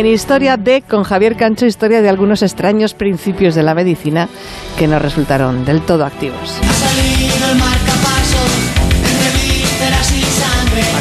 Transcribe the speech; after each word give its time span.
en 0.00 0.06
Historia 0.06 0.56
de 0.56 0.80
con 0.80 1.04
Javier 1.04 1.36
Cancho, 1.36 1.66
historia 1.66 2.00
de 2.00 2.08
algunos 2.08 2.40
extraños 2.42 2.94
principios 2.94 3.54
de 3.54 3.62
la 3.62 3.74
medicina 3.74 4.30
que 4.78 4.88
no 4.88 4.98
resultaron 4.98 5.66
del 5.66 5.82
todo 5.82 6.06
activos. 6.06 6.58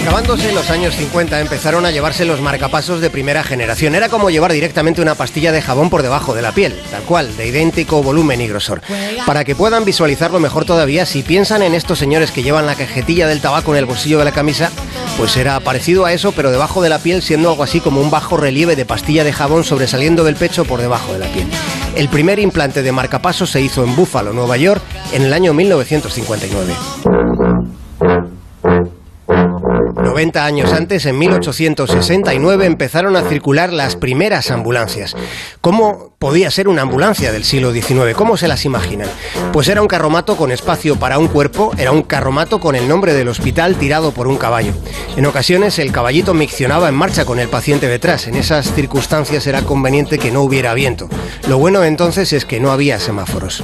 Acabándose 0.02 0.52
los 0.52 0.70
años 0.70 0.96
50 0.96 1.40
empezaron 1.40 1.86
a 1.86 1.92
llevarse 1.92 2.26
los 2.26 2.42
marcapasos 2.42 3.00
de 3.00 3.10
primera 3.10 3.44
generación. 3.44 3.96
Era 3.96 4.10
como 4.10 4.30
llevar 4.30 4.52
directamente 4.52 5.02
una 5.02 5.16
pastilla 5.16 5.54
de 5.54 5.62
jabón 5.62 5.90
por 5.90 6.02
debajo 6.02 6.34
de 6.34 6.42
la 6.42 6.52
piel, 6.52 6.78
tal 6.92 7.04
cual, 7.04 7.38
de 7.38 7.48
idéntico 7.48 8.04
volumen 8.04 8.42
y 8.42 8.48
grosor. 8.48 8.82
Para 9.26 9.46
que 9.46 9.56
puedan 9.56 9.86
visualizarlo 9.86 10.40
mejor 10.40 10.66
todavía, 10.66 11.06
si 11.06 11.24
piensan 11.24 11.62
en 11.62 11.74
estos 11.74 12.00
señores 12.00 12.32
que 12.32 12.44
llevan 12.44 12.66
la 12.66 12.76
cajetilla 12.76 13.28
del 13.28 13.40
tabaco 13.40 13.72
en 13.72 13.78
el 13.78 13.86
bolsillo 13.86 14.20
de 14.20 14.26
la 14.26 14.32
camisa, 14.32 14.72
pues 15.20 15.36
era 15.36 15.60
parecido 15.60 16.06
a 16.06 16.14
eso, 16.14 16.32
pero 16.32 16.50
debajo 16.50 16.82
de 16.82 16.88
la 16.88 17.00
piel 17.00 17.22
siendo 17.22 17.50
algo 17.50 17.62
así 17.62 17.82
como 17.82 18.00
un 18.00 18.10
bajo 18.10 18.38
relieve 18.38 18.78
de 18.78 18.86
pastilla 18.86 19.26
de 19.26 19.34
jabón 19.34 19.66
sobresaliendo 19.66 20.24
del 20.24 20.38
pecho 20.38 20.64
por 20.64 20.80
debajo 20.80 21.12
de 21.12 21.20
la 21.20 21.28
piel. 21.28 21.46
El 21.98 22.08
primer 22.08 22.40
implante 22.40 22.84
de 22.84 22.92
marcapasos 22.94 23.50
se 23.50 23.60
hizo 23.60 23.84
en 23.84 23.98
Buffalo, 23.98 24.32
Nueva 24.32 24.56
York, 24.56 24.82
en 25.12 25.24
el 25.24 25.34
año 25.34 25.54
1959. 25.54 26.74
90 30.20 30.46
años 30.46 30.74
antes, 30.74 31.06
en 31.06 31.18
1869, 31.18 32.66
empezaron 32.66 33.16
a 33.16 33.22
circular 33.30 33.72
las 33.72 33.96
primeras 33.96 34.52
ambulancias. 34.52 35.16
¿Cómo 35.62 36.14
podía 36.20 36.52
ser 36.52 36.68
una 36.68 36.82
ambulancia 36.82 37.32
del 37.32 37.46
siglo 37.46 37.72
XIX? 37.72 38.14
¿Cómo 38.18 38.36
se 38.36 38.50
las 38.50 38.66
imaginan? 38.66 39.08
Pues 39.54 39.70
era 39.70 39.82
un 39.82 39.88
carromato 39.88 40.36
con 40.36 40.52
espacio 40.52 40.98
para 40.98 41.20
un 41.20 41.30
cuerpo, 41.30 41.72
era 41.78 41.94
un 41.94 42.04
carromato 42.04 42.60
con 42.60 42.76
el 42.76 42.90
nombre 42.90 43.14
del 43.14 43.30
hospital 43.30 43.78
tirado 43.78 44.12
por 44.12 44.28
un 44.28 44.36
caballo. 44.36 44.74
En 45.16 45.26
ocasiones 45.26 45.80
el 45.80 45.94
caballito 45.94 46.34
miccionaba 46.34 46.90
en 46.90 46.96
marcha 46.96 47.24
con 47.24 47.40
el 47.40 47.48
paciente 47.48 47.88
detrás. 47.88 48.28
En 48.28 48.36
esas 48.36 48.74
circunstancias 48.74 49.48
era 49.48 49.62
conveniente 49.62 50.20
que 50.20 50.32
no 50.32 50.42
hubiera 50.42 50.74
viento. 50.74 51.08
Lo 51.48 51.60
bueno 51.60 51.86
entonces 51.86 52.34
es 52.34 52.44
que 52.44 52.60
no 52.60 52.74
había 52.74 53.00
semáforos. 53.00 53.64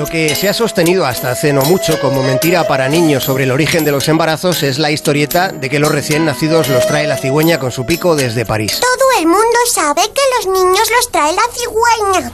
Lo 0.00 0.06
que 0.06 0.34
se 0.34 0.48
ha 0.48 0.54
sostenido 0.54 1.04
hasta 1.04 1.30
hace 1.30 1.52
no 1.52 1.60
mucho 1.60 2.00
como 2.00 2.22
mentira 2.22 2.66
para 2.66 2.88
niños 2.88 3.22
sobre 3.22 3.44
el 3.44 3.50
origen 3.50 3.84
de 3.84 3.92
los 3.92 4.08
embarazos 4.08 4.62
es 4.62 4.78
la 4.78 4.90
historieta 4.90 5.48
de 5.48 5.68
que 5.68 5.78
los 5.78 5.92
recién 5.92 6.24
nacidos 6.24 6.70
los 6.70 6.86
trae 6.86 7.06
la 7.06 7.18
cigüeña 7.18 7.60
con 7.60 7.70
su 7.70 7.84
pico 7.84 8.16
desde 8.16 8.46
París. 8.46 8.80
Todo 8.80 9.20
el 9.20 9.26
mundo 9.26 9.58
sabe 9.70 10.00
que 10.00 10.22
los 10.38 10.46
niños 10.54 10.88
los 10.96 11.12
trae 11.12 11.34
la 11.34 11.42
cigüeña. 11.52 12.32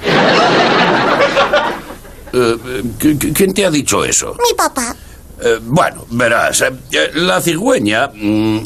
Eh, 2.33 2.83
¿Quién 3.35 3.55
te 3.55 3.65
ha 3.65 3.71
dicho 3.71 4.05
eso? 4.05 4.37
Mi 4.49 4.55
papá. 4.55 4.95
Eh, 5.39 5.59
bueno, 5.61 6.07
verás, 6.11 6.63
eh, 6.63 6.71
eh, 6.93 7.11
la 7.15 7.43
cigüeña 7.43 8.09
mm, 8.13 8.61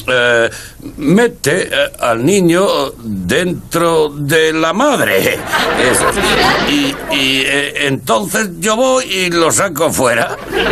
mete 0.99 1.69
al 1.99 2.25
niño 2.25 2.93
dentro 3.03 4.11
de 4.11 4.53
la 4.53 4.73
madre. 4.73 5.39
Y, 6.69 6.95
y, 7.13 7.45
entonces 7.47 8.51
yo 8.61 8.77
voy 8.77 9.05
y 9.05 9.31
lo 9.31 9.51
saco 9.51 9.93
fuera. 9.93 10.37
La 10.53 10.65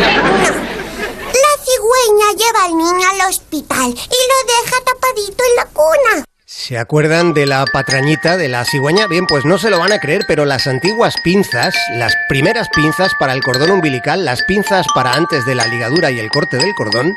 cigüeña 1.65 2.31
lleva 2.37 2.63
al 2.65 2.77
niño 2.77 3.09
al 3.09 3.29
hospital 3.29 3.89
y 3.89 3.93
lo 3.93 4.37
deja 4.47 4.77
tapadito 4.85 5.43
en 5.49 5.55
la 5.57 5.65
cuna. 5.65 6.28
¿Se 6.51 6.79
acuerdan 6.79 7.35
de 7.35 7.45
la 7.45 7.63
patrañita 7.67 8.35
de 8.35 8.49
la 8.49 8.65
cigüeña? 8.65 9.05
Bien, 9.05 9.27
pues 9.27 9.45
no 9.45 9.59
se 9.59 9.69
lo 9.69 9.77
van 9.77 9.91
a 9.91 9.99
creer, 9.99 10.25
pero 10.27 10.45
las 10.45 10.65
antiguas 10.65 11.13
pinzas, 11.23 11.75
las 11.91 12.15
primeras 12.27 12.69
pinzas 12.69 13.11
para 13.19 13.33
el 13.33 13.43
cordón 13.43 13.69
umbilical, 13.69 14.25
las 14.25 14.41
pinzas 14.41 14.87
para 14.95 15.13
antes 15.13 15.45
de 15.45 15.53
la 15.53 15.67
ligadura 15.67 16.09
y 16.09 16.17
el 16.17 16.29
corte 16.29 16.57
del 16.57 16.73
cordón, 16.73 17.15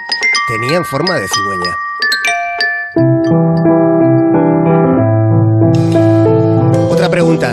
tenían 0.48 0.84
forma 0.84 1.14
de 1.18 1.28
cigüeña. 1.28 1.81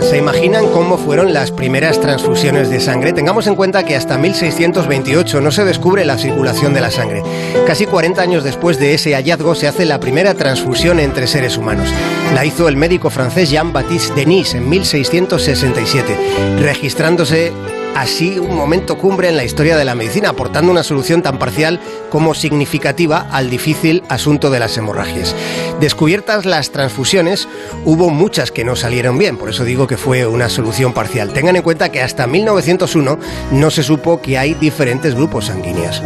¿Se 0.02 0.18
imaginan 0.18 0.68
cómo 0.68 0.98
fueron 0.98 1.32
las 1.32 1.50
primeras 1.50 2.00
transfusiones 2.00 2.70
de 2.70 2.80
sangre? 2.80 3.12
Tengamos 3.12 3.46
en 3.46 3.54
cuenta 3.54 3.84
que 3.84 3.96
hasta 3.96 4.18
1628 4.18 5.40
no 5.40 5.50
se 5.50 5.64
descubre 5.64 6.04
la 6.04 6.18
circulación 6.18 6.74
de 6.74 6.80
la 6.80 6.90
sangre. 6.90 7.22
Casi 7.66 7.86
40 7.86 8.20
años 8.20 8.44
después 8.44 8.78
de 8.78 8.94
ese 8.94 9.14
hallazgo 9.14 9.54
se 9.54 9.68
hace 9.68 9.84
la 9.84 10.00
primera 10.00 10.34
transfusión 10.34 11.00
entre 11.00 11.26
seres 11.26 11.56
humanos. 11.56 11.88
La 12.34 12.44
hizo 12.44 12.68
el 12.68 12.76
médico 12.76 13.10
francés 13.10 13.50
Jean-Baptiste 13.50 14.14
Denis 14.14 14.54
en 14.54 14.68
1667, 14.68 16.16
registrándose 16.60 17.52
así 17.96 18.38
un 18.38 18.56
momento 18.56 18.98
cumbre 18.98 19.28
en 19.28 19.36
la 19.36 19.44
historia 19.44 19.76
de 19.76 19.84
la 19.84 19.94
medicina, 19.94 20.30
aportando 20.30 20.70
una 20.70 20.82
solución 20.82 21.22
tan 21.22 21.38
parcial 21.38 21.80
como 22.10 22.34
significativa 22.34 23.26
al 23.30 23.50
difícil 23.50 24.02
asunto 24.08 24.50
de 24.50 24.60
las 24.60 24.76
hemorragias. 24.76 25.34
Descubiertas 25.80 26.46
las 26.46 26.70
transfusiones, 26.70 27.48
hubo 27.84 28.10
muchas 28.10 28.50
que 28.50 28.64
no 28.64 28.76
salieron 28.76 29.18
bien, 29.18 29.36
por 29.36 29.50
eso 29.50 29.64
digo 29.64 29.86
que 29.86 29.96
fue 29.96 30.26
una 30.26 30.48
solución 30.48 30.92
parcial. 30.92 31.32
Tengan 31.32 31.56
en 31.56 31.62
cuenta 31.62 31.90
que 31.90 32.02
hasta 32.02 32.26
1901 32.26 33.18
no 33.52 33.70
se 33.70 33.82
supo 33.82 34.20
que 34.20 34.38
hay 34.38 34.54
diferentes 34.54 35.14
grupos 35.14 35.46
sanguíneos. 35.46 36.02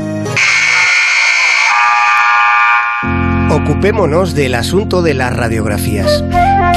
Ocupémonos 3.51 4.35
del 4.35 4.55
asunto 4.55 5.03
de 5.03 5.15
las 5.15 5.35
radiografías. 5.35 6.25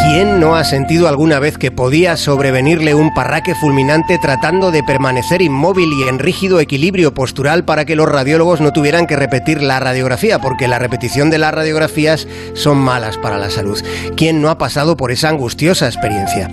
¿Quién 0.06 0.40
no 0.40 0.56
ha 0.56 0.64
sentido 0.64 1.08
alguna 1.08 1.40
vez 1.40 1.58
que 1.58 1.72
podía 1.72 2.16
sobrevenirle 2.18 2.96
un 2.96 3.14
parraque 3.14 3.56
fulminante 3.56 4.18
tratando 4.20 4.72
de 4.72 4.84
permanecer 4.84 5.42
inmóvil 5.42 5.90
y 5.92 6.08
en 6.08 6.20
rígido 6.20 6.60
equilibrio 6.60 7.14
postural 7.14 7.66
para 7.66 7.86
que 7.86 7.96
los 7.96 8.08
radiólogos 8.08 8.62
no 8.62 8.72
tuvieran 8.72 9.08
que 9.08 9.16
repetir 9.16 9.62
la 9.62 9.80
radiografía? 9.80 10.40
Porque 10.40 10.68
la 10.68 10.80
repetición 10.80 11.30
de 11.30 11.40
las 11.40 11.54
radiografías 11.54 12.28
son 12.54 12.78
malas 12.78 13.18
para 13.18 13.38
la 13.38 13.50
salud. 13.50 13.84
¿Quién 14.16 14.42
no 14.42 14.50
ha 14.50 14.58
pasado 14.58 14.96
por 14.96 15.12
esa 15.12 15.30
angustiosa 15.30 15.88
experiencia? 15.88 16.50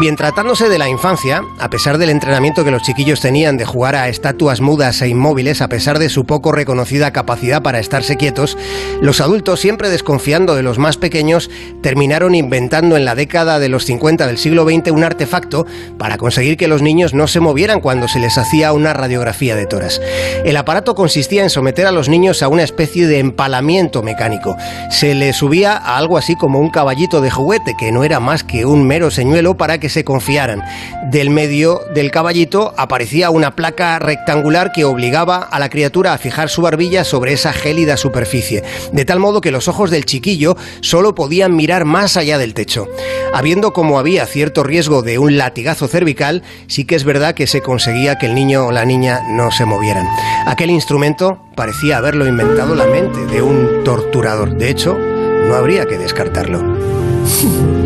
Bien, 0.00 0.16
tratándose 0.16 0.68
de 0.68 0.78
la 0.78 0.88
infancia, 0.88 1.42
a 1.60 1.68
pesar 1.68 1.98
del 1.98 2.10
entrenamiento 2.10 2.64
que 2.64 2.70
los 2.70 2.82
chiquillos 2.82 3.20
tenían 3.20 3.56
de 3.56 3.66
jugar 3.66 3.94
a 3.94 4.08
estatuas 4.08 4.60
mudas 4.60 5.00
e 5.02 5.08
inmóviles, 5.08 5.60
a 5.60 5.68
pesar 5.68 5.98
de 5.98 6.08
su 6.08 6.24
poco 6.24 6.50
reconocida 6.50 7.12
capacidad 7.12 7.62
para 7.62 7.78
estarse 7.78 8.16
quietos, 8.16 8.56
los 9.00 9.20
adultos, 9.20 9.60
siempre 9.60 9.90
desconfiando 9.90 10.56
de 10.56 10.62
los 10.62 10.78
más 10.78 10.96
pequeños, 10.96 11.50
terminaron 11.82 12.34
inventando 12.34 12.96
en 12.96 13.04
la 13.04 13.14
década 13.14 13.58
de 13.58 13.68
los 13.68 13.84
50 13.84 14.26
del 14.26 14.38
siglo 14.38 14.64
XX 14.64 14.90
un 14.90 15.04
artefacto 15.04 15.66
para 15.98 16.16
conseguir 16.16 16.56
que 16.56 16.68
los 16.68 16.82
niños 16.82 17.12
no 17.12 17.28
se 17.28 17.40
movieran 17.40 17.80
cuando 17.80 18.08
se 18.08 18.18
les 18.18 18.38
hacía 18.38 18.72
una 18.72 18.94
radiografía 18.94 19.54
de 19.54 19.66
toras. 19.66 20.00
El 20.44 20.56
aparato 20.56 20.94
consistía 20.94 21.42
en 21.44 21.50
someter 21.50 21.86
a 21.86 21.92
los 21.92 22.08
niños 22.08 22.42
a 22.42 22.48
una 22.48 22.64
especie 22.64 23.06
de 23.06 23.18
empalamiento 23.18 24.02
mecánico. 24.02 24.56
Se 24.90 25.14
les 25.14 25.36
subía 25.36 25.76
a 25.76 25.98
algo 25.98 26.16
así 26.16 26.34
como 26.34 26.58
un 26.58 26.70
caballito 26.70 27.20
de 27.20 27.30
juguete, 27.30 27.76
que 27.78 27.92
no 27.92 28.04
era 28.04 28.18
más 28.20 28.42
que 28.42 28.64
un 28.64 28.86
mero 28.86 29.10
señuelo 29.10 29.56
para 29.56 29.78
que 29.82 29.88
se 29.88 30.04
confiaran. 30.04 30.62
Del 31.10 31.28
medio 31.28 31.80
del 31.92 32.12
caballito 32.12 32.72
aparecía 32.78 33.30
una 33.30 33.56
placa 33.56 33.98
rectangular 33.98 34.70
que 34.72 34.84
obligaba 34.84 35.38
a 35.38 35.58
la 35.58 35.68
criatura 35.68 36.12
a 36.14 36.18
fijar 36.18 36.48
su 36.48 36.62
barbilla 36.62 37.02
sobre 37.02 37.32
esa 37.32 37.52
gélida 37.52 37.96
superficie, 37.96 38.62
de 38.92 39.04
tal 39.04 39.18
modo 39.18 39.40
que 39.40 39.50
los 39.50 39.66
ojos 39.66 39.90
del 39.90 40.04
chiquillo 40.04 40.56
solo 40.80 41.16
podían 41.16 41.56
mirar 41.56 41.84
más 41.84 42.16
allá 42.16 42.38
del 42.38 42.54
techo. 42.54 42.86
Habiendo 43.34 43.72
como 43.72 43.98
había 43.98 44.24
cierto 44.26 44.62
riesgo 44.62 45.02
de 45.02 45.18
un 45.18 45.36
latigazo 45.36 45.88
cervical, 45.88 46.44
sí 46.68 46.84
que 46.84 46.94
es 46.94 47.02
verdad 47.02 47.34
que 47.34 47.48
se 47.48 47.60
conseguía 47.60 48.18
que 48.18 48.26
el 48.26 48.36
niño 48.36 48.66
o 48.66 48.72
la 48.72 48.84
niña 48.84 49.20
no 49.30 49.50
se 49.50 49.64
movieran. 49.64 50.06
Aquel 50.46 50.70
instrumento 50.70 51.42
parecía 51.56 51.96
haberlo 51.96 52.26
inventado 52.26 52.76
la 52.76 52.86
mente 52.86 53.26
de 53.26 53.42
un 53.42 53.82
torturador. 53.82 54.56
De 54.56 54.70
hecho, 54.70 54.96
no 54.96 55.56
habría 55.56 55.86
que 55.86 55.98
descartarlo. 55.98 57.81